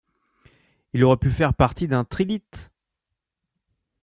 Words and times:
Il 0.93 1.03
aurait 1.03 1.17
pu 1.17 1.29
faire 1.29 1.53
partie 1.53 1.87
d'un 1.87 2.03
Trilithe. 2.05 2.71